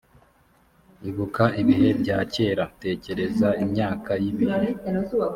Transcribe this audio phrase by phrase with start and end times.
[1.09, 4.57] ibuka ibihe bya kera tekereza imyaka y ibihe